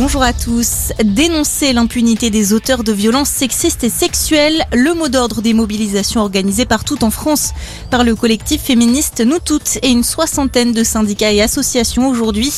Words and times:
Bonjour 0.00 0.22
à 0.22 0.32
tous. 0.32 0.92
Dénoncer 1.02 1.72
l'impunité 1.72 2.30
des 2.30 2.52
auteurs 2.52 2.84
de 2.84 2.92
violences 2.92 3.30
sexistes 3.30 3.82
et 3.82 3.90
sexuelles, 3.90 4.64
le 4.72 4.94
mot 4.94 5.08
d'ordre 5.08 5.42
des 5.42 5.54
mobilisations 5.54 6.20
organisées 6.20 6.66
partout 6.66 7.02
en 7.02 7.10
France 7.10 7.50
par 7.90 8.04
le 8.04 8.14
collectif 8.14 8.62
féministe 8.62 9.22
Nous 9.26 9.40
Toutes 9.44 9.78
et 9.82 9.88
une 9.88 10.04
soixantaine 10.04 10.72
de 10.72 10.84
syndicats 10.84 11.32
et 11.32 11.42
associations 11.42 12.08
aujourd'hui. 12.08 12.52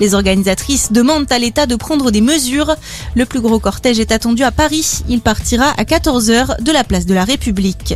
Les 0.00 0.14
organisatrices 0.14 0.90
demandent 0.90 1.30
à 1.30 1.38
l'État 1.38 1.66
de 1.66 1.76
prendre 1.76 2.10
des 2.10 2.20
mesures. 2.20 2.74
Le 3.14 3.24
plus 3.24 3.40
gros 3.40 3.60
cortège 3.60 4.00
est 4.00 4.10
attendu 4.10 4.42
à 4.42 4.50
Paris. 4.50 5.02
Il 5.08 5.20
partira 5.20 5.72
à 5.76 5.84
14h 5.84 6.60
de 6.60 6.72
la 6.72 6.82
place 6.82 7.06
de 7.06 7.14
la 7.14 7.22
République. 7.22 7.94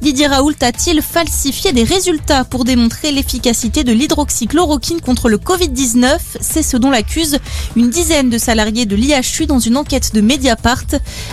Didier 0.00 0.28
Raoult 0.28 0.54
a-t-il 0.62 1.02
falsifié 1.02 1.72
des 1.72 1.84
résultats 1.84 2.44
pour 2.44 2.64
démontrer 2.64 3.12
l'efficacité 3.12 3.84
de 3.84 3.92
l'hydroxychloroquine 3.92 5.02
contre 5.02 5.28
le 5.28 5.36
Covid-19 5.36 6.16
C'est 6.40 6.62
ce 6.62 6.78
dont 6.78 6.90
l'accuse 6.90 7.38
une 7.76 7.90
dizaine 7.90 8.29
de 8.30 8.38
salariés 8.38 8.86
de 8.86 8.96
l'IHU 8.96 9.46
dans 9.46 9.58
une 9.58 9.76
enquête 9.76 10.14
de 10.14 10.22
Mediapart. 10.22 10.86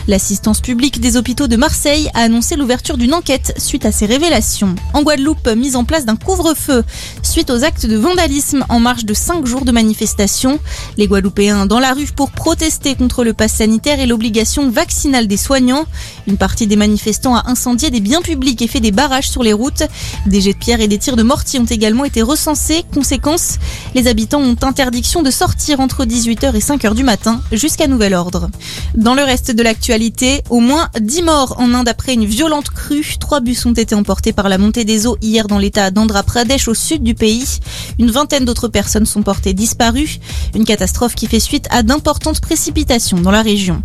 L'assistance 0.07 0.59
publique 0.59 0.99
des 0.99 1.15
hôpitaux 1.15 1.47
de 1.47 1.55
Marseille 1.55 2.09
a 2.13 2.21
annoncé 2.21 2.55
l'ouverture 2.55 2.97
d'une 2.97 3.13
enquête 3.13 3.53
suite 3.57 3.85
à 3.85 3.91
ces 3.93 4.05
révélations. 4.05 4.75
En 4.93 5.03
Guadeloupe, 5.03 5.47
mise 5.55 5.75
en 5.75 5.85
place 5.85 6.05
d'un 6.05 6.17
couvre-feu 6.17 6.83
suite 7.23 7.49
aux 7.49 7.63
actes 7.63 7.85
de 7.85 7.95
vandalisme 7.95 8.65
en 8.69 8.79
marge 8.79 9.05
de 9.05 9.13
cinq 9.13 9.45
jours 9.45 9.63
de 9.63 9.71
manifestation. 9.71 10.59
Les 10.97 11.07
Guadeloupéens 11.07 11.65
dans 11.65 11.79
la 11.79 11.93
rue 11.93 12.07
pour 12.15 12.31
protester 12.31 12.95
contre 12.95 13.23
le 13.23 13.33
pass 13.33 13.53
sanitaire 13.53 13.99
et 13.99 14.05
l'obligation 14.05 14.69
vaccinale 14.69 15.27
des 15.27 15.37
soignants. 15.37 15.85
Une 16.27 16.37
partie 16.37 16.67
des 16.67 16.75
manifestants 16.75 17.35
a 17.35 17.49
incendié 17.49 17.89
des 17.89 18.01
biens 18.01 18.21
publics 18.21 18.61
et 18.61 18.67
fait 18.67 18.81
des 18.81 18.91
barrages 18.91 19.29
sur 19.29 19.43
les 19.43 19.53
routes. 19.53 19.83
Des 20.25 20.41
jets 20.41 20.53
de 20.53 20.57
pierre 20.57 20.81
et 20.81 20.87
des 20.87 20.97
tirs 20.97 21.15
de 21.15 21.23
mortier 21.23 21.59
ont 21.59 21.65
également 21.65 22.05
été 22.05 22.21
recensés. 22.21 22.83
Conséquence, 22.93 23.59
les 23.95 24.07
habitants 24.07 24.41
ont 24.41 24.55
interdiction 24.67 25.23
de 25.23 25.31
sortir 25.31 25.79
entre 25.79 26.05
18h 26.05 26.55
et 26.55 26.59
5h 26.59 26.86
du 26.95 27.03
matin 27.03 27.41
jusqu'à 27.51 27.87
nouvel 27.87 28.13
ordre. 28.13 28.49
Dans 28.95 29.15
le 29.15 29.23
reste 29.23 29.51
de 29.51 29.63
l'actualité, 29.63 30.43
au 30.49 30.59
moins 30.59 30.89
10 30.99 31.23
morts 31.23 31.55
en 31.59 31.73
Inde 31.73 31.87
après 31.87 32.13
une 32.13 32.25
violente 32.25 32.69
crue. 32.69 33.15
Trois 33.19 33.39
bus 33.39 33.65
ont 33.65 33.73
été 33.73 33.95
emportés 33.95 34.33
par 34.33 34.49
la 34.49 34.57
montée 34.57 34.85
des 34.85 35.07
eaux 35.07 35.17
hier 35.21 35.47
dans 35.47 35.57
l'état 35.57 35.91
d'Andhra 35.91 36.23
Pradesh 36.23 36.67
au 36.67 36.73
sud 36.73 37.03
du 37.03 37.15
pays. 37.15 37.59
Une 37.99 38.11
vingtaine 38.11 38.45
d'autres 38.45 38.67
personnes 38.67 39.05
sont 39.05 39.23
portées 39.23 39.53
disparues. 39.53 40.19
Une 40.55 40.65
catastrophe 40.65 41.15
qui 41.15 41.27
fait 41.27 41.39
suite 41.39 41.67
à 41.69 41.83
d'importantes 41.83 42.41
précipitations 42.41 43.19
dans 43.19 43.31
la 43.31 43.41
région. 43.41 43.81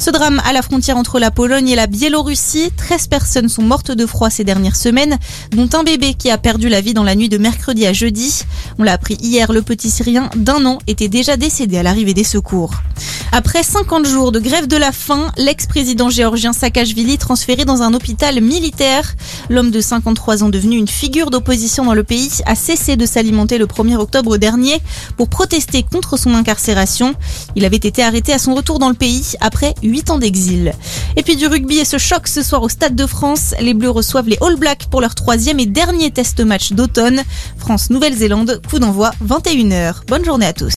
Ce 0.00 0.08
drame 0.08 0.40
à 0.46 0.54
la 0.54 0.62
frontière 0.62 0.96
entre 0.96 1.18
la 1.18 1.30
Pologne 1.30 1.68
et 1.68 1.76
la 1.76 1.86
Biélorussie, 1.86 2.70
13 2.74 3.08
personnes 3.08 3.50
sont 3.50 3.60
mortes 3.60 3.90
de 3.90 4.06
froid 4.06 4.30
ces 4.30 4.44
dernières 4.44 4.76
semaines, 4.76 5.18
dont 5.50 5.68
un 5.74 5.82
bébé 5.82 6.14
qui 6.14 6.30
a 6.30 6.38
perdu 6.38 6.70
la 6.70 6.80
vie 6.80 6.94
dans 6.94 7.04
la 7.04 7.14
nuit 7.14 7.28
de 7.28 7.36
mercredi 7.36 7.86
à 7.86 7.92
jeudi. 7.92 8.44
On 8.78 8.82
l'a 8.82 8.94
appris 8.94 9.18
hier, 9.20 9.52
le 9.52 9.60
petit 9.60 9.90
Syrien 9.90 10.30
d'un 10.36 10.64
an 10.64 10.78
était 10.86 11.08
déjà 11.08 11.36
décédé 11.36 11.76
à 11.76 11.82
l'arrivée 11.82 12.14
des 12.14 12.24
secours. 12.24 12.72
Après 13.32 13.62
50 13.62 14.06
jours 14.06 14.32
de 14.32 14.40
grève 14.40 14.66
de 14.66 14.76
la 14.76 14.90
faim, 14.90 15.30
l'ex-président 15.36 16.10
géorgien 16.10 16.52
Saakashvili 16.52 17.16
transféré 17.16 17.64
dans 17.64 17.82
un 17.82 17.94
hôpital 17.94 18.40
militaire. 18.40 19.14
L'homme 19.50 19.70
de 19.70 19.80
53 19.80 20.42
ans 20.42 20.48
devenu 20.48 20.76
une 20.76 20.88
figure 20.88 21.30
d'opposition 21.30 21.84
dans 21.84 21.94
le 21.94 22.02
pays 22.02 22.30
a 22.46 22.54
cessé 22.54 22.96
de 22.96 23.06
s'alimenter 23.06 23.58
le 23.58 23.66
1er 23.66 23.96
octobre 23.96 24.36
dernier 24.36 24.80
pour 25.16 25.28
protester 25.28 25.84
contre 25.84 26.16
son 26.16 26.34
incarcération. 26.34 27.14
Il 27.54 27.64
avait 27.64 27.76
été 27.76 28.02
arrêté 28.02 28.32
à 28.32 28.38
son 28.38 28.54
retour 28.54 28.80
dans 28.80 28.88
le 28.88 28.96
pays 28.96 29.34
après 29.40 29.74
8 29.90 30.10
ans 30.10 30.18
d'exil. 30.18 30.72
Et 31.16 31.22
puis 31.22 31.36
du 31.36 31.46
rugby 31.46 31.78
et 31.78 31.84
ce 31.84 31.98
choc 31.98 32.28
ce 32.28 32.42
soir 32.42 32.62
au 32.62 32.68
Stade 32.68 32.94
de 32.94 33.06
France. 33.06 33.54
Les 33.60 33.74
Bleus 33.74 33.90
reçoivent 33.90 34.28
les 34.28 34.38
All 34.40 34.56
Blacks 34.56 34.86
pour 34.90 35.00
leur 35.00 35.14
troisième 35.14 35.60
et 35.60 35.66
dernier 35.66 36.10
test 36.10 36.40
match 36.40 36.72
d'automne. 36.72 37.22
France-Nouvelle-Zélande, 37.58 38.62
coup 38.68 38.78
d'envoi 38.78 39.10
21h. 39.26 40.06
Bonne 40.06 40.24
journée 40.24 40.46
à 40.46 40.52
tous. 40.52 40.68